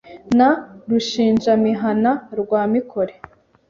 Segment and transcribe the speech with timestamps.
[0.37, 0.49] Na
[0.89, 3.13] Rushinjamihana rwa Mikore